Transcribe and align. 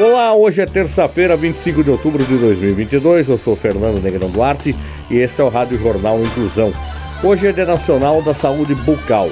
Olá, 0.00 0.34
hoje 0.34 0.62
é 0.62 0.64
terça-feira, 0.64 1.36
25 1.36 1.84
de 1.84 1.90
outubro 1.90 2.24
de 2.24 2.34
2022. 2.38 3.28
Eu 3.28 3.36
sou 3.36 3.54
Fernando 3.54 4.02
Negrão 4.02 4.30
Duarte 4.30 4.74
e 5.10 5.18
esse 5.18 5.38
é 5.38 5.44
o 5.44 5.50
Rádio 5.50 5.78
Jornal 5.78 6.18
Inclusão. 6.22 6.72
Hoje 7.22 7.48
é 7.48 7.52
Dia 7.52 7.66
Nacional 7.66 8.22
da 8.22 8.34
Saúde 8.34 8.74
Bucal. 8.76 9.28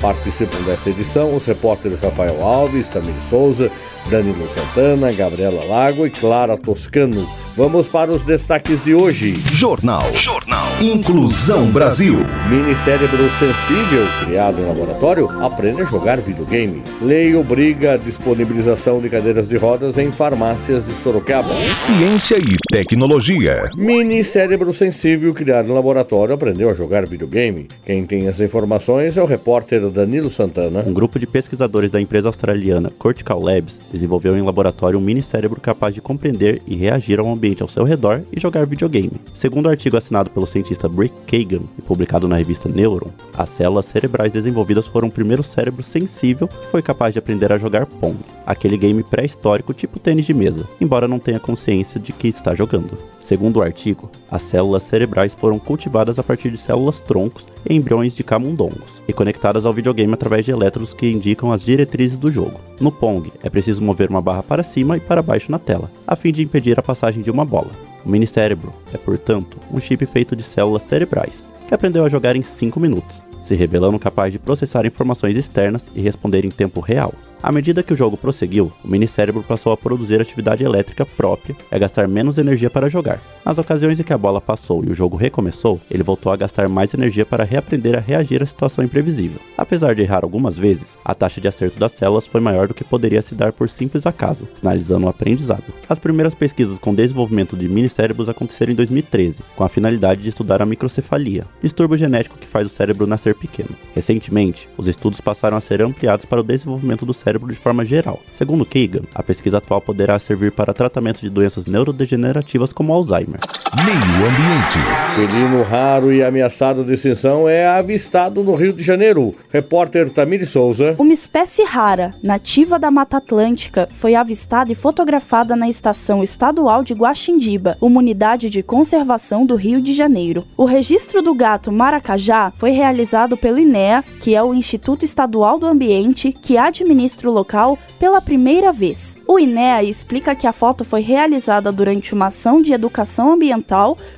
Participam 0.00 0.62
dessa 0.64 0.90
edição 0.90 1.34
os 1.34 1.44
repórteres 1.44 2.00
Rafael 2.00 2.40
Alves, 2.40 2.88
Tamir 2.88 3.12
Souza, 3.28 3.68
Danilo 4.08 4.48
Santana, 4.54 5.10
Gabriela 5.10 5.64
Lago 5.64 6.06
e 6.06 6.10
Clara 6.10 6.56
Toscano. 6.56 7.26
Vamos 7.54 7.86
para 7.86 8.10
os 8.10 8.22
destaques 8.22 8.82
de 8.82 8.94
hoje. 8.94 9.34
Jornal. 9.52 10.10
Jornal. 10.14 10.66
Inclusão 10.80 11.66
Brasil. 11.66 12.16
Mini 12.48 12.74
cérebro 12.76 13.28
sensível, 13.38 14.06
criado 14.24 14.58
em 14.58 14.64
laboratório, 14.64 15.28
aprende 15.44 15.82
a 15.82 15.84
jogar 15.84 16.18
videogame. 16.18 16.82
Lei 17.02 17.36
obriga 17.36 17.92
a 17.92 17.96
disponibilização 17.98 19.02
de 19.02 19.10
cadeiras 19.10 19.46
de 19.50 19.58
rodas 19.58 19.98
em 19.98 20.10
farmácias 20.10 20.82
de 20.82 20.92
Sorocaba. 21.02 21.54
Ciência 21.74 22.38
e 22.38 22.56
tecnologia. 22.70 23.68
Mini 23.76 24.24
cérebro 24.24 24.72
sensível, 24.72 25.34
criado 25.34 25.68
em 25.68 25.74
laboratório, 25.74 26.34
aprendeu 26.34 26.70
a 26.70 26.74
jogar 26.74 27.04
videogame. 27.04 27.68
Quem 27.84 28.06
tem 28.06 28.28
as 28.28 28.40
informações 28.40 29.14
é 29.18 29.22
o 29.22 29.26
repórter 29.26 29.90
Danilo 29.90 30.30
Santana. 30.30 30.82
Um 30.86 30.94
grupo 30.94 31.18
de 31.18 31.26
pesquisadores 31.26 31.90
da 31.90 32.00
empresa 32.00 32.30
australiana 32.30 32.90
Cortical 32.98 33.42
Labs 33.42 33.78
desenvolveu 33.92 34.38
em 34.38 34.42
laboratório 34.42 34.98
um 34.98 35.02
mini 35.02 35.22
cérebro 35.22 35.60
capaz 35.60 35.94
de 35.94 36.00
compreender 36.00 36.62
e 36.66 36.76
reagir 36.76 37.20
a 37.20 37.22
um 37.22 37.41
ambiente 37.42 37.62
ao 37.62 37.68
seu 37.68 37.82
redor 37.82 38.22
e 38.32 38.38
jogar 38.38 38.64
videogame. 38.64 39.20
Segundo 39.34 39.66
o 39.66 39.68
um 39.68 39.72
artigo 39.72 39.96
assinado 39.96 40.30
pelo 40.30 40.46
cientista 40.46 40.88
Brick 40.88 41.14
Kagan 41.26 41.64
e 41.76 41.82
publicado 41.82 42.28
na 42.28 42.36
revista 42.36 42.68
Neuron, 42.68 43.10
as 43.36 43.48
células 43.48 43.86
cerebrais 43.86 44.30
desenvolvidas 44.30 44.86
foram 44.86 45.08
o 45.08 45.12
primeiro 45.12 45.42
cérebro 45.42 45.82
sensível 45.82 46.46
que 46.46 46.70
foi 46.70 46.80
capaz 46.80 47.12
de 47.12 47.18
aprender 47.18 47.52
a 47.52 47.58
jogar 47.58 47.86
Pong, 47.86 48.18
aquele 48.46 48.76
game 48.76 49.02
pré-histórico 49.02 49.74
tipo 49.74 49.98
tênis 49.98 50.24
de 50.24 50.32
mesa, 50.32 50.64
embora 50.80 51.08
não 51.08 51.18
tenha 51.18 51.40
consciência 51.40 51.98
de 51.98 52.12
que 52.12 52.28
está 52.28 52.54
jogando. 52.54 52.96
Segundo 53.18 53.58
o 53.58 53.62
artigo, 53.62 54.10
as 54.30 54.42
células 54.42 54.82
cerebrais 54.82 55.34
foram 55.34 55.58
cultivadas 55.58 56.18
a 56.18 56.22
partir 56.22 56.50
de 56.50 56.58
células 56.58 57.00
troncos 57.00 57.46
e 57.68 57.74
embriões 57.74 58.14
de 58.14 58.24
camundongos 58.24 59.00
e 59.06 59.12
conectadas 59.12 59.64
ao 59.64 59.72
videogame 59.72 60.12
através 60.12 60.44
de 60.44 60.50
elétrodos 60.50 60.92
que 60.92 61.10
indicam 61.10 61.52
as 61.52 61.64
diretrizes 61.64 62.18
do 62.18 62.30
jogo. 62.30 62.60
No 62.80 62.90
Pong, 62.90 63.32
é 63.42 63.48
preciso 63.48 63.82
mover 63.82 64.10
uma 64.10 64.20
barra 64.20 64.42
para 64.42 64.64
cima 64.64 64.96
e 64.96 65.00
para 65.00 65.22
baixo 65.22 65.50
na 65.50 65.58
tela, 65.58 65.90
a 66.06 66.16
fim 66.16 66.32
de 66.32 66.42
impedir 66.42 66.78
a 66.78 66.82
passagem 66.82 67.22
de 67.22 67.31
uma 67.32 67.44
bola. 67.44 67.70
O 68.04 68.08
mini 68.08 68.26
cérebro 68.26 68.72
é, 68.92 68.98
portanto, 68.98 69.58
um 69.70 69.80
chip 69.80 70.04
feito 70.06 70.36
de 70.36 70.42
células 70.42 70.82
cerebrais, 70.82 71.46
que 71.66 71.74
aprendeu 71.74 72.04
a 72.04 72.08
jogar 72.08 72.36
em 72.36 72.42
5 72.42 72.78
minutos, 72.78 73.22
se 73.44 73.54
revelando 73.54 73.98
capaz 73.98 74.32
de 74.32 74.38
processar 74.38 74.86
informações 74.86 75.36
externas 75.36 75.88
e 75.94 76.00
responder 76.00 76.44
em 76.44 76.50
tempo 76.50 76.80
real. 76.80 77.12
À 77.42 77.50
medida 77.50 77.82
que 77.82 77.92
o 77.92 77.96
jogo 77.96 78.16
prosseguiu, 78.16 78.72
o 78.84 78.88
minicérebro 78.88 79.42
passou 79.42 79.72
a 79.72 79.76
produzir 79.76 80.20
atividade 80.20 80.62
elétrica 80.62 81.04
própria 81.04 81.56
e 81.72 81.74
a 81.74 81.78
gastar 81.78 82.06
menos 82.06 82.38
energia 82.38 82.70
para 82.70 82.88
jogar. 82.88 83.20
Nas 83.44 83.58
ocasiões 83.58 83.98
em 83.98 84.04
que 84.04 84.12
a 84.12 84.18
bola 84.18 84.40
passou 84.40 84.84
e 84.84 84.90
o 84.90 84.94
jogo 84.94 85.16
recomeçou, 85.16 85.80
ele 85.90 86.04
voltou 86.04 86.30
a 86.30 86.36
gastar 86.36 86.68
mais 86.68 86.94
energia 86.94 87.26
para 87.26 87.42
reaprender 87.42 87.96
a 87.96 88.00
reagir 88.00 88.40
à 88.44 88.46
situação 88.46 88.84
imprevisível. 88.84 89.40
Apesar 89.58 89.92
de 89.96 90.02
errar 90.02 90.22
algumas 90.22 90.56
vezes, 90.56 90.96
a 91.04 91.16
taxa 91.16 91.40
de 91.40 91.48
acerto 91.48 91.80
das 91.80 91.90
células 91.90 92.28
foi 92.28 92.40
maior 92.40 92.68
do 92.68 92.74
que 92.74 92.84
poderia 92.84 93.20
se 93.20 93.34
dar 93.34 93.52
por 93.52 93.68
simples 93.68 94.06
acaso, 94.06 94.46
sinalizando 94.54 95.06
o 95.06 95.08
aprendizado. 95.08 95.64
As 95.88 95.98
primeiras 95.98 96.34
pesquisas 96.34 96.78
com 96.78 96.94
desenvolvimento 96.94 97.56
de 97.56 97.68
minicérebros 97.68 98.28
aconteceram 98.28 98.72
em 98.72 98.76
2013, 98.76 99.38
com 99.56 99.64
a 99.64 99.68
finalidade 99.68 100.22
de 100.22 100.28
estudar 100.28 100.62
a 100.62 100.66
microcefalia, 100.66 101.44
distúrbio 101.60 101.98
genético 101.98 102.38
que 102.38 102.46
faz 102.46 102.68
o 102.68 102.70
cérebro 102.70 103.04
nascer 103.04 103.34
pequeno. 103.34 103.70
Recentemente, 103.96 104.68
os 104.78 104.86
estudos 104.86 105.20
passaram 105.20 105.56
a 105.56 105.60
ser 105.60 105.82
ampliados 105.82 106.24
para 106.24 106.40
o 106.40 106.44
desenvolvimento 106.44 107.04
do 107.04 107.12
cérebro 107.12 107.31
cérebro 107.32 107.48
de 107.48 107.58
forma 107.58 107.84
geral. 107.84 108.20
Segundo 108.34 108.66
Kagan, 108.66 109.04
a 109.14 109.22
pesquisa 109.22 109.58
atual 109.58 109.80
poderá 109.80 110.18
servir 110.18 110.52
para 110.52 110.74
tratamento 110.74 111.20
de 111.20 111.30
doenças 111.30 111.66
neurodegenerativas 111.66 112.72
como 112.72 112.92
Alzheimer. 112.92 113.40
Meio 113.74 113.96
Ambiente. 113.96 114.78
Felino 115.16 115.62
raro 115.62 116.12
e 116.12 116.22
ameaçado 116.22 116.84
de 116.84 116.92
extinção 116.92 117.48
é 117.48 117.66
avistado 117.66 118.44
no 118.44 118.54
Rio 118.54 118.70
de 118.70 118.82
Janeiro. 118.82 119.34
Repórter 119.50 120.10
Tamiri 120.10 120.44
Souza. 120.44 120.94
Uma 120.98 121.14
espécie 121.14 121.64
rara, 121.64 122.10
nativa 122.22 122.78
da 122.78 122.90
Mata 122.90 123.16
Atlântica, 123.16 123.88
foi 123.90 124.14
avistada 124.14 124.70
e 124.70 124.74
fotografada 124.74 125.56
na 125.56 125.70
Estação 125.70 126.22
Estadual 126.22 126.84
de 126.84 126.92
Guaxindiba, 126.92 127.78
uma 127.80 127.98
unidade 127.98 128.50
de 128.50 128.62
conservação 128.62 129.46
do 129.46 129.56
Rio 129.56 129.80
de 129.80 129.94
Janeiro. 129.94 130.44
O 130.54 130.66
registro 130.66 131.22
do 131.22 131.34
gato 131.34 131.72
maracajá 131.72 132.52
foi 132.54 132.72
realizado 132.72 133.38
pelo 133.38 133.58
INEA, 133.58 134.04
que 134.20 134.34
é 134.34 134.42
o 134.42 134.52
Instituto 134.52 135.02
Estadual 135.02 135.58
do 135.58 135.66
Ambiente, 135.66 136.30
que 136.30 136.58
administra 136.58 137.28
o 137.28 137.32
local 137.32 137.78
pela 137.98 138.20
primeira 138.20 138.70
vez. 138.70 139.16
O 139.26 139.38
INEA 139.38 139.82
explica 139.82 140.34
que 140.34 140.46
a 140.46 140.52
foto 140.52 140.84
foi 140.84 141.00
realizada 141.00 141.72
durante 141.72 142.12
uma 142.12 142.26
ação 142.26 142.60
de 142.60 142.74
educação 142.74 143.32
ambiental 143.32 143.61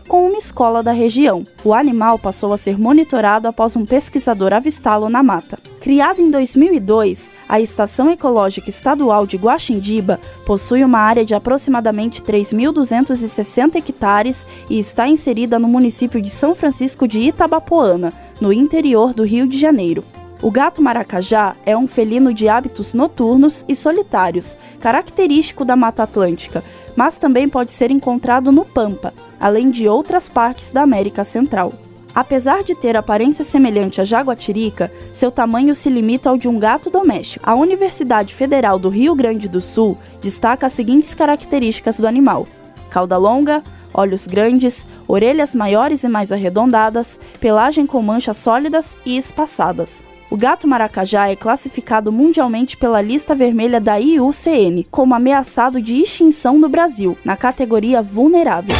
com 0.09 0.29
uma 0.29 0.39
escola 0.39 0.83
da 0.83 0.93
região. 0.93 1.47
O 1.65 1.75
animal 1.75 2.19
passou 2.19 2.53
a 2.53 2.57
ser 2.57 2.79
monitorado 2.79 3.47
após 3.47 3.77
um 3.77 3.85
pesquisador 3.85 4.53
avistá-lo 4.53 5.09
na 5.09 5.23
mata. 5.23 5.59
Criada 5.81 6.21
em 6.21 6.31
2002, 6.31 7.31
a 7.49 7.61
Estação 7.61 8.11
Ecológica 8.11 8.71
Estadual 8.71 9.27
de 9.27 9.37
Guaxindiba 9.37 10.19
possui 10.47 10.83
uma 10.83 10.99
área 10.99 11.25
de 11.25 11.35
aproximadamente 11.35 12.23
3.260 12.23 13.77
hectares 13.77 14.47
e 14.69 14.79
está 14.79 15.07
inserida 15.07 15.59
no 15.59 15.69
município 15.69 16.23
de 16.23 16.31
São 16.31 16.55
Francisco 16.55 17.07
de 17.07 17.21
Itabapoana, 17.21 18.13
no 18.41 18.53
interior 18.53 19.13
do 19.13 19.25
Rio 19.25 19.47
de 19.47 19.59
Janeiro. 19.59 20.03
O 20.45 20.51
gato 20.51 20.83
maracajá 20.83 21.57
é 21.65 21.75
um 21.75 21.87
felino 21.87 22.35
de 22.35 22.49
hábitos 22.49 22.93
noturnos 22.93 23.65
e 23.67 23.75
solitários, 23.75 24.59
característico 24.79 25.65
da 25.65 25.75
Mata 25.75 26.03
Atlântica, 26.03 26.63
mas 26.95 27.17
também 27.17 27.49
pode 27.49 27.73
ser 27.73 27.91
encontrado 27.91 28.53
no 28.53 28.65
Pampa, 28.65 29.15
além 29.45 29.71
de 29.71 29.87
outras 29.87 30.27
partes 30.27 30.71
da 30.71 30.81
América 30.81 31.23
Central. 31.23 31.75
Apesar 32.15 32.63
de 32.63 32.75
ter 32.75 32.97
aparência 32.97 33.45
semelhante 33.45 34.01
à 34.01 34.05
jaguatirica, 34.05 34.91
seu 35.13 35.31
tamanho 35.31 35.75
se 35.75 35.91
limita 35.91 36.31
ao 36.31 36.39
de 36.39 36.49
um 36.49 36.59
gato 36.59 36.89
doméstico. 36.89 37.45
A 37.47 37.55
Universidade 37.55 38.35
Federal 38.35 38.79
do 38.79 38.89
Rio 38.89 39.15
Grande 39.15 39.47
do 39.47 39.61
Sul 39.61 39.99
destaca 40.23 40.67
as 40.67 40.73
seguintes 40.73 41.13
características 41.13 42.01
do 42.01 42.07
animal: 42.07 42.49
cauda 42.89 43.19
longa, 43.19 43.63
olhos 43.93 44.27
grandes, 44.27 44.87
orelhas 45.07 45.55
maiores 45.55 46.03
e 46.05 46.09
mais 46.09 46.33
arredondadas, 46.33 47.21
pelagem 47.39 47.87
com 47.87 48.01
manchas 48.01 48.39
sólidas 48.39 48.97
e 49.05 49.15
espaçadas. 49.15 50.03
O 50.31 50.39
gato 50.39 50.67
maracajá 50.67 51.29
é 51.29 51.37
classificado 51.37 52.11
mundialmente 52.11 52.79
pela 52.79 53.03
lista 53.03 53.35
vermelha 53.35 53.79
da 53.79 53.97
IUCN 53.97 54.87
como 54.91 55.15
ameaçado 55.15 55.83
de 55.83 55.99
extinção 55.99 56.59
no 56.59 56.69
Brasil, 56.71 57.19
na 57.23 57.37
categoria 57.37 58.01
vulnerável. 58.01 58.75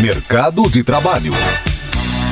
Mercado 0.00 0.70
de 0.70 0.84
trabalho. 0.84 1.32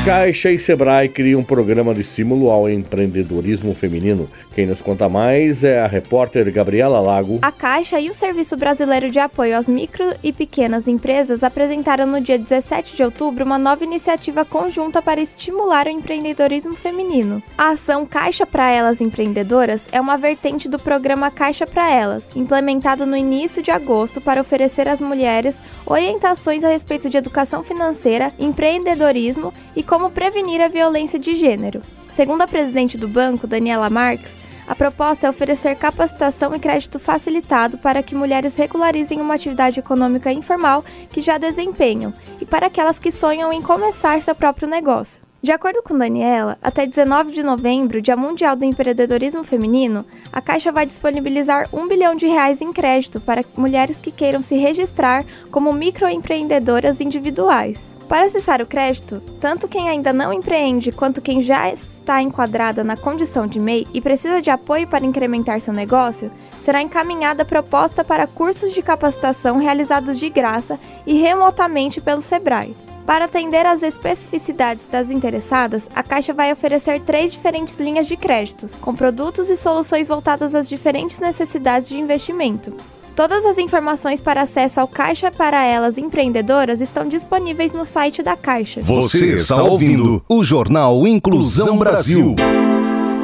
Caixa 0.07 0.53
e 0.53 0.59
Sebrae 0.61 1.09
criam 1.09 1.41
um 1.41 1.45
programa 1.45 1.93
de 1.93 2.03
estímulo 2.03 2.49
ao 2.49 2.71
empreendedorismo 2.71 3.75
feminino. 3.75 4.31
Quem 4.55 4.65
nos 4.65 4.81
conta 4.81 5.09
mais 5.09 5.65
é 5.65 5.81
a 5.81 5.89
repórter 5.89 6.49
Gabriela 6.53 7.01
Lago. 7.01 7.41
A 7.43 7.51
Caixa 7.51 7.99
e 7.99 8.09
o 8.09 8.15
Serviço 8.15 8.57
Brasileiro 8.57 9.11
de 9.11 9.19
Apoio 9.19 9.57
às 9.57 9.67
Micro 9.67 10.15
e 10.23 10.33
Pequenas 10.33 10.87
Empresas 10.87 11.43
apresentaram 11.43 12.07
no 12.07 12.21
dia 12.21 12.39
17 12.39 12.95
de 12.95 13.03
outubro 13.03 13.45
uma 13.45 13.59
nova 13.59 13.83
iniciativa 13.83 14.45
conjunta 14.45 15.03
para 15.03 15.21
estimular 15.21 15.89
o 15.89 15.91
empreendedorismo 15.91 16.77
feminino. 16.77 17.43
A 17.59 17.71
ação 17.71 18.07
Caixa 18.07 18.47
para 18.47 18.71
Elas 18.71 19.01
Empreendedoras 19.01 19.89
é 19.91 20.01
uma 20.01 20.17
vertente 20.17 20.69
do 20.69 20.79
programa 20.79 21.33
Caixa 21.33 21.67
para 21.67 21.91
Elas, 21.91 22.29
implementado 22.37 23.05
no 23.07 23.17
início 23.17 23.61
de 23.61 23.73
agosto 23.73 24.21
para 24.21 24.41
oferecer 24.41 24.87
às 24.87 25.01
mulheres 25.01 25.57
orientações 25.85 26.63
a 26.63 26.69
respeito 26.69 27.11
de 27.11 27.17
educação 27.17 27.65
financeira, 27.65 28.33
empreendedorismo 28.39 29.53
e 29.75 29.83
como 29.83 29.96
prevenir 30.11 30.61
a 30.61 30.69
violência 30.69 31.19
de 31.19 31.35
gênero. 31.35 31.83
Segundo 32.15 32.43
a 32.43 32.47
presidente 32.47 32.97
do 32.97 33.09
banco, 33.09 33.47
Daniela 33.47 33.91
Marques, 33.91 34.33
a 34.67 34.75
proposta 34.75 35.27
é 35.27 35.31
oferecer 35.31 35.77
capacitação 35.77 36.55
e 36.55 36.59
crédito 36.59 36.99
facilitado 36.99 37.79
para 37.79 38.03
que 38.03 38.15
mulheres 38.15 38.57
regularizem 38.57 39.21
uma 39.21 39.35
atividade 39.35 39.79
econômica 39.79 40.33
informal 40.33 40.85
que 41.11 41.21
já 41.21 41.39
desempenham 41.39 42.13
e 42.41 42.45
para 42.45 42.67
aquelas 42.67 42.99
que 42.99 43.13
sonham 43.13 43.53
em 43.53 43.63
começar 43.63 44.21
seu 44.23 44.35
próprio 44.35 44.69
negócio. 44.69 45.21
De 45.43 45.53
acordo 45.53 45.83
com 45.83 45.97
Daniela, 45.97 46.59
até 46.61 46.87
19 46.87 47.31
de 47.31 47.43
novembro, 47.43 48.03
Dia 48.03 48.17
Mundial 48.17 48.57
do 48.57 48.65
Empreendedorismo 48.65 49.45
Feminino, 49.45 50.05
a 50.33 50.41
Caixa 50.41 50.73
vai 50.73 50.85
disponibilizar 50.85 51.69
um 51.73 51.87
bilhão 51.87 52.17
de 52.17 52.27
reais 52.27 52.61
em 52.61 52.73
crédito 52.73 53.21
para 53.21 53.45
mulheres 53.57 53.99
que 53.99 54.11
queiram 54.11 54.43
se 54.43 54.57
registrar 54.57 55.25
como 55.51 55.73
microempreendedoras 55.73 57.01
individuais. 57.01 57.96
Para 58.09 58.27
acessar 58.27 58.63
o 58.63 58.67
crédito, 58.67 59.21
tanto 59.41 59.67
quem 59.67 59.89
ainda 59.89 60.13
não 60.13 60.33
empreende 60.33 60.93
quanto 60.93 61.21
quem 61.21 61.43
já 61.43 61.69
está 61.73 62.23
enquadrada 62.23 62.85
na 62.85 62.97
condição 62.97 63.49
de 63.49 63.59
MEI 63.59 63.85
e 63.93 64.01
precisa 64.01 64.41
de 64.41 64.49
apoio 64.49 64.87
para 64.87 65.05
incrementar 65.05 65.61
seu 65.61 65.75
negócio, 65.75 66.31
será 66.61 66.81
encaminhada 66.81 67.45
proposta 67.45 68.05
para 68.05 68.29
cursos 68.29 68.73
de 68.73 68.81
capacitação 68.81 69.59
realizados 69.59 70.19
de 70.21 70.31
graça 70.31 70.79
e 71.05 71.15
remotamente 71.15 72.01
pelo 72.01 72.23
Sebrae. 72.23 72.77
Para 73.05 73.25
atender 73.25 73.67
às 73.67 73.83
especificidades 73.83 74.87
das 74.89 75.11
interessadas, 75.11 75.89
a 75.95 76.03
Caixa 76.03 76.33
vai 76.33 76.53
oferecer 76.53 77.01
três 77.01 77.33
diferentes 77.33 77.79
linhas 77.79 78.07
de 78.07 78.17
créditos, 78.17 78.75
com 78.77 78.95
produtos 78.95 79.51
e 79.51 79.57
soluções 79.57 80.07
voltadas 80.07 80.55
às 80.55 80.69
diferentes 80.69 81.19
necessidades 81.19 81.89
de 81.89 81.97
investimento. 81.97 82.73
Todas 83.17 83.47
as 83.47 83.57
informações 83.57 84.21
para 84.21 84.43
acesso 84.43 84.79
ao 84.79 84.87
Caixa 84.87 85.31
para 85.31 85.65
Elas 85.65 85.97
Empreendedoras 85.97 86.83
estão 86.83 87.09
disponíveis 87.09 87.73
no 87.73 87.87
site 87.87 88.23
da 88.23 88.37
Caixa. 88.37 88.83
Você 88.83 89.33
está 89.33 89.63
ouvindo 89.63 90.23
o 90.29 90.45
Jornal 90.45 91.07
Inclusão 91.07 91.79
Brasil. 91.79 92.35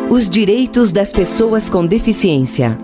Os 0.09 0.31
direitos 0.31 0.93
das 0.93 1.13
pessoas 1.13 1.69
com 1.69 1.85
deficiência. 1.85 2.79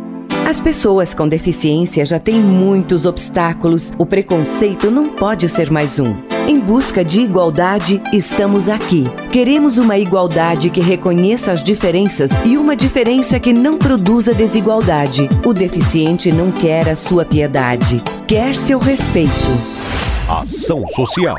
As 0.46 0.60
pessoas 0.60 1.14
com 1.14 1.26
deficiência 1.26 2.04
já 2.04 2.18
têm 2.18 2.42
muitos 2.42 3.06
obstáculos, 3.06 3.90
o 3.96 4.04
preconceito 4.04 4.90
não 4.90 5.08
pode 5.08 5.48
ser 5.48 5.70
mais 5.70 5.98
um. 5.98 6.37
Em 6.48 6.58
busca 6.58 7.04
de 7.04 7.20
igualdade, 7.20 8.00
estamos 8.10 8.70
aqui. 8.70 9.04
Queremos 9.30 9.76
uma 9.76 9.98
igualdade 9.98 10.70
que 10.70 10.80
reconheça 10.80 11.52
as 11.52 11.62
diferenças 11.62 12.30
e 12.42 12.56
uma 12.56 12.74
diferença 12.74 13.38
que 13.38 13.52
não 13.52 13.76
produza 13.76 14.32
desigualdade. 14.32 15.28
O 15.44 15.52
deficiente 15.52 16.32
não 16.32 16.50
quer 16.50 16.88
a 16.88 16.96
sua 16.96 17.22
piedade, 17.22 17.96
quer 18.26 18.56
seu 18.56 18.78
respeito. 18.78 19.30
Ação 20.26 20.86
Social. 20.86 21.36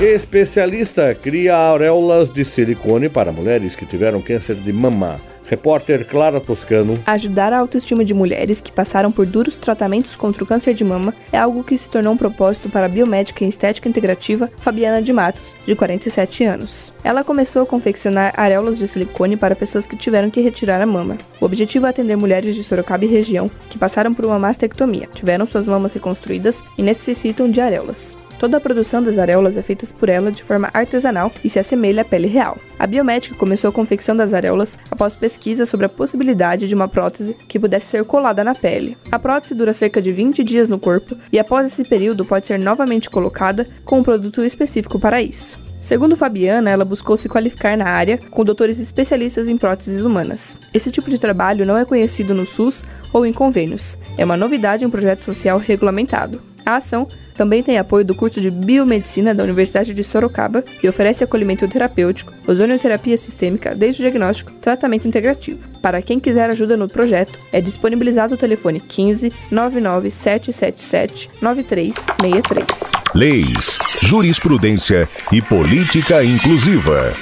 Especialista 0.00 1.14
cria 1.14 1.54
auréolas 1.54 2.30
de 2.30 2.42
silicone 2.42 3.10
para 3.10 3.30
mulheres 3.30 3.76
que 3.76 3.84
tiveram 3.84 4.22
câncer 4.22 4.54
de 4.54 4.72
mama. 4.72 5.20
Repórter 5.46 6.04
Clara 6.06 6.40
Toscano. 6.40 6.98
Ajudar 7.06 7.52
a 7.52 7.58
autoestima 7.58 8.04
de 8.04 8.12
mulheres 8.12 8.60
que 8.60 8.72
passaram 8.72 9.12
por 9.12 9.26
duros 9.26 9.56
tratamentos 9.56 10.16
contra 10.16 10.42
o 10.42 10.46
câncer 10.46 10.74
de 10.74 10.84
mama 10.84 11.14
é 11.32 11.38
algo 11.38 11.64
que 11.64 11.76
se 11.76 11.88
tornou 11.88 12.12
um 12.12 12.16
propósito 12.16 12.68
para 12.68 12.86
a 12.86 12.88
biomédica 12.88 13.44
em 13.44 13.48
estética 13.48 13.88
integrativa 13.88 14.50
Fabiana 14.58 15.00
de 15.00 15.12
Matos, 15.12 15.54
de 15.66 15.74
47 15.74 16.44
anos. 16.44 16.92
Ela 17.04 17.24
começou 17.24 17.62
a 17.62 17.66
confeccionar 17.66 18.34
areolas 18.36 18.76
de 18.76 18.88
silicone 18.88 19.36
para 19.36 19.56
pessoas 19.56 19.86
que 19.86 19.96
tiveram 19.96 20.30
que 20.30 20.40
retirar 20.40 20.80
a 20.80 20.86
mama. 20.86 21.16
O 21.40 21.44
objetivo 21.44 21.86
é 21.86 21.90
atender 21.90 22.16
mulheres 22.16 22.54
de 22.54 22.64
Sorocaba 22.64 23.04
e 23.04 23.08
região 23.08 23.50
que 23.70 23.78
passaram 23.78 24.12
por 24.12 24.24
uma 24.24 24.38
mastectomia, 24.38 25.08
tiveram 25.14 25.46
suas 25.46 25.66
mamas 25.66 25.92
reconstruídas 25.92 26.62
e 26.76 26.82
necessitam 26.82 27.50
de 27.50 27.60
areolas. 27.60 28.16
Toda 28.38 28.58
a 28.58 28.60
produção 28.60 29.02
das 29.02 29.16
areolas 29.16 29.56
é 29.56 29.62
feita 29.62 29.86
por 29.98 30.08
ela 30.08 30.30
de 30.30 30.42
forma 30.42 30.68
artesanal 30.74 31.32
e 31.42 31.48
se 31.48 31.58
assemelha 31.58 32.02
à 32.02 32.04
pele 32.04 32.26
real. 32.26 32.58
A 32.78 32.86
biomédica 32.86 33.34
começou 33.34 33.70
a 33.70 33.72
confecção 33.72 34.14
das 34.14 34.34
areolas 34.34 34.78
após 34.90 35.16
pesquisa 35.16 35.64
sobre 35.64 35.86
a 35.86 35.88
possibilidade 35.88 36.68
de 36.68 36.74
uma 36.74 36.88
prótese 36.88 37.34
que 37.48 37.58
pudesse 37.58 37.86
ser 37.86 38.04
colada 38.04 38.44
na 38.44 38.54
pele. 38.54 38.96
A 39.10 39.18
prótese 39.18 39.54
dura 39.54 39.72
cerca 39.72 40.02
de 40.02 40.12
20 40.12 40.44
dias 40.44 40.68
no 40.68 40.78
corpo 40.78 41.16
e 41.32 41.38
após 41.38 41.66
esse 41.66 41.84
período 41.84 42.24
pode 42.24 42.46
ser 42.46 42.58
novamente 42.58 43.08
colocada 43.08 43.66
com 43.84 44.00
um 44.00 44.04
produto 44.04 44.44
específico 44.44 44.98
para 44.98 45.22
isso. 45.22 45.58
Segundo 45.80 46.16
Fabiana, 46.16 46.68
ela 46.68 46.84
buscou 46.84 47.16
se 47.16 47.28
qualificar 47.28 47.76
na 47.76 47.86
área 47.86 48.18
com 48.30 48.44
doutores 48.44 48.80
especialistas 48.80 49.46
em 49.46 49.56
próteses 49.56 50.02
humanas. 50.02 50.56
Esse 50.74 50.90
tipo 50.90 51.08
de 51.08 51.18
trabalho 51.18 51.64
não 51.64 51.76
é 51.76 51.84
conhecido 51.84 52.34
no 52.34 52.44
SUS 52.44 52.82
ou 53.12 53.24
em 53.24 53.32
convênios. 53.32 53.96
É 54.18 54.24
uma 54.24 54.36
novidade 54.36 54.82
em 54.84 54.88
um 54.88 54.90
projeto 54.90 55.24
social 55.24 55.58
regulamentado. 55.58 56.42
A 56.66 56.76
ação 56.78 57.06
também 57.36 57.62
tem 57.62 57.78
apoio 57.78 58.04
do 58.04 58.14
curso 58.14 58.40
de 58.40 58.50
Biomedicina 58.50 59.32
da 59.32 59.44
Universidade 59.44 59.94
de 59.94 60.02
Sorocaba 60.02 60.64
e 60.82 60.88
oferece 60.88 61.22
acolhimento 61.22 61.68
terapêutico, 61.68 62.32
ozonioterapia 62.44 63.16
sistêmica, 63.16 63.72
desde 63.72 64.02
o 64.02 64.04
diagnóstico, 64.04 64.50
tratamento 64.54 65.06
integrativo. 65.06 65.68
Para 65.80 66.02
quem 66.02 66.18
quiser 66.18 66.50
ajuda 66.50 66.76
no 66.76 66.88
projeto, 66.88 67.38
é 67.52 67.60
disponibilizado 67.60 68.34
o 68.34 68.38
telefone 68.38 68.80
15 68.80 69.32
99 69.48 70.10
777 70.10 71.30
9363. 71.40 72.90
Leis, 73.14 73.78
jurisprudência 74.02 75.08
e 75.30 75.40
política 75.40 76.24
inclusiva. 76.24 77.14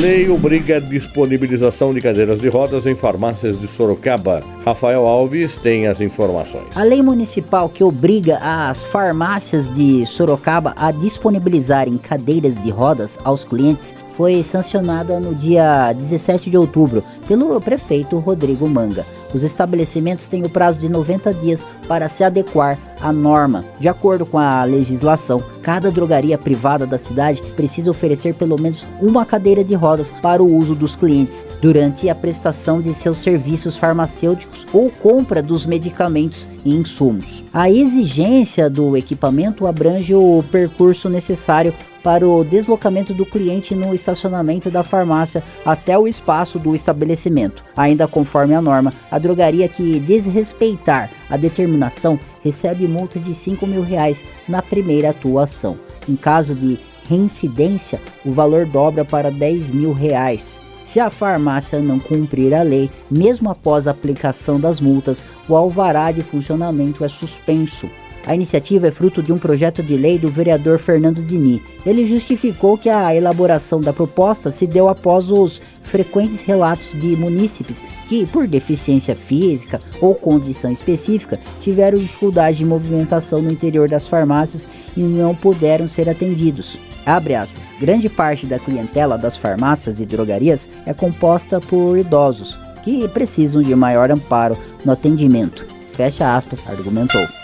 Lei 0.00 0.28
obriga 0.28 0.78
a 0.78 0.80
disponibilização 0.80 1.94
de 1.94 2.00
cadeiras 2.00 2.40
de 2.40 2.48
rodas 2.48 2.84
em 2.84 2.96
farmácias 2.96 3.58
de 3.58 3.68
Sorocaba. 3.68 4.42
Rafael 4.64 5.06
Alves 5.06 5.56
tem 5.56 5.86
as 5.86 6.00
informações. 6.00 6.66
A 6.74 6.82
lei 6.82 7.00
municipal 7.00 7.68
que 7.68 7.84
obriga 7.84 8.38
as 8.42 8.82
farmácias 8.82 9.72
de 9.72 10.04
Sorocaba 10.04 10.74
a 10.76 10.90
disponibilizarem 10.90 11.96
cadeiras 11.96 12.60
de 12.60 12.70
rodas 12.70 13.20
aos 13.22 13.44
clientes 13.44 13.94
foi 14.16 14.42
sancionada 14.42 15.20
no 15.20 15.32
dia 15.32 15.92
17 15.92 16.50
de 16.50 16.56
outubro 16.56 17.04
pelo 17.28 17.60
prefeito 17.60 18.18
Rodrigo 18.18 18.68
Manga. 18.68 19.06
Os 19.34 19.42
estabelecimentos 19.42 20.28
têm 20.28 20.44
o 20.44 20.48
prazo 20.48 20.78
de 20.78 20.88
90 20.88 21.34
dias 21.34 21.66
para 21.88 22.08
se 22.08 22.22
adequar 22.22 22.78
à 23.00 23.12
norma. 23.12 23.64
De 23.80 23.88
acordo 23.88 24.24
com 24.24 24.38
a 24.38 24.62
legislação, 24.64 25.42
cada 25.60 25.90
drogaria 25.90 26.38
privada 26.38 26.86
da 26.86 26.96
cidade 26.96 27.42
precisa 27.56 27.90
oferecer 27.90 28.34
pelo 28.34 28.58
menos 28.58 28.86
uma 29.02 29.26
cadeira 29.26 29.64
de 29.64 29.74
rodas 29.74 30.10
para 30.10 30.42
o 30.42 30.56
uso 30.56 30.74
dos 30.74 30.94
clientes 30.94 31.44
durante 31.60 32.08
a 32.08 32.14
prestação 32.14 32.80
de 32.80 32.94
seus 32.94 33.18
serviços 33.18 33.76
farmacêuticos 33.76 34.66
ou 34.72 34.88
compra 34.88 35.42
dos 35.42 35.66
medicamentos 35.66 36.48
e 36.64 36.72
insumos. 36.72 37.44
A 37.52 37.68
exigência 37.68 38.70
do 38.70 38.96
equipamento 38.96 39.66
abrange 39.66 40.14
o 40.14 40.44
percurso 40.50 41.08
necessário 41.08 41.74
para 42.04 42.28
o 42.28 42.44
deslocamento 42.44 43.14
do 43.14 43.24
cliente 43.24 43.74
no 43.74 43.94
estacionamento 43.94 44.70
da 44.70 44.82
farmácia 44.82 45.42
até 45.64 45.98
o 45.98 46.06
espaço 46.06 46.58
do 46.58 46.74
estabelecimento. 46.74 47.64
Ainda 47.74 48.06
conforme 48.06 48.54
a 48.54 48.60
norma, 48.60 48.92
a 49.10 49.18
drogaria 49.18 49.66
que 49.66 49.98
desrespeitar 49.98 51.10
a 51.30 51.38
determinação 51.38 52.20
recebe 52.44 52.86
multa 52.86 53.18
de 53.18 53.34
5 53.34 53.66
mil 53.66 53.82
reais 53.82 54.22
na 54.46 54.60
primeira 54.60 55.10
atuação. 55.10 55.76
Em 56.06 56.14
caso 56.14 56.54
de 56.54 56.78
reincidência, 57.08 58.00
o 58.24 58.30
valor 58.30 58.66
dobra 58.66 59.04
para 59.04 59.30
10 59.30 59.70
mil 59.70 59.94
reais. 59.94 60.60
Se 60.84 61.00
a 61.00 61.08
farmácia 61.08 61.80
não 61.80 61.98
cumprir 61.98 62.52
a 62.52 62.62
lei, 62.62 62.90
mesmo 63.10 63.50
após 63.50 63.88
a 63.88 63.92
aplicação 63.92 64.60
das 64.60 64.80
multas, 64.80 65.24
o 65.48 65.56
alvará 65.56 66.12
de 66.12 66.22
funcionamento 66.22 67.02
é 67.02 67.08
suspenso. 67.08 67.88
A 68.26 68.34
iniciativa 68.34 68.88
é 68.88 68.90
fruto 68.90 69.22
de 69.22 69.32
um 69.32 69.38
projeto 69.38 69.82
de 69.82 69.96
lei 69.96 70.18
do 70.18 70.30
vereador 70.30 70.78
Fernando 70.78 71.22
Dini. 71.22 71.62
Ele 71.84 72.06
justificou 72.06 72.78
que 72.78 72.88
a 72.88 73.14
elaboração 73.14 73.80
da 73.80 73.92
proposta 73.92 74.50
se 74.50 74.66
deu 74.66 74.88
após 74.88 75.30
os 75.30 75.60
frequentes 75.82 76.40
relatos 76.40 76.92
de 76.98 77.14
munícipes 77.16 77.84
que, 78.08 78.26
por 78.26 78.46
deficiência 78.46 79.14
física 79.14 79.78
ou 80.00 80.14
condição 80.14 80.72
específica, 80.72 81.38
tiveram 81.60 81.98
dificuldade 81.98 82.58
de 82.58 82.64
movimentação 82.64 83.42
no 83.42 83.52
interior 83.52 83.88
das 83.88 84.08
farmácias 84.08 84.66
e 84.96 85.00
não 85.00 85.34
puderam 85.34 85.86
ser 85.86 86.08
atendidos. 86.08 86.78
Abre 87.04 87.34
aspas. 87.34 87.74
Grande 87.78 88.08
parte 88.08 88.46
da 88.46 88.58
clientela 88.58 89.18
das 89.18 89.36
farmácias 89.36 90.00
e 90.00 90.06
drogarias 90.06 90.70
é 90.86 90.94
composta 90.94 91.60
por 91.60 91.98
idosos 91.98 92.58
que 92.82 93.06
precisam 93.08 93.62
de 93.62 93.74
maior 93.74 94.10
amparo 94.10 94.56
no 94.84 94.92
atendimento. 94.92 95.66
Fecha 95.90 96.36
aspas, 96.36 96.66
argumentou. 96.68 97.43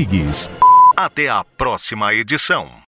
Rodrigues. 0.01 0.49
Até 0.97 1.29
a 1.29 1.43
próxima 1.43 2.13
edição. 2.13 2.80